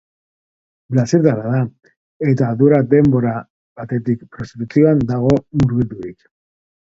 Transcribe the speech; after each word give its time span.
Brasildarra 0.93 1.51
da 1.55 1.59
eta 2.31 2.47
duela 2.61 2.79
denbroa 2.93 3.35
batetik 3.81 4.25
prostituzioan 4.37 5.05
dago 5.11 5.37
murgildurik. 5.37 6.19